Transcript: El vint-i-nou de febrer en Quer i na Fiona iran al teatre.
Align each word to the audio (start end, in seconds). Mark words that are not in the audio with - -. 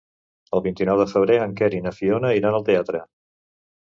El 0.59 0.61
vint-i-nou 0.67 1.01
de 1.01 1.05
febrer 1.11 1.35
en 1.43 1.53
Quer 1.59 1.69
i 1.79 1.81
na 1.87 1.91
Fiona 1.97 2.31
iran 2.39 2.57
al 2.61 2.65
teatre. 2.71 3.03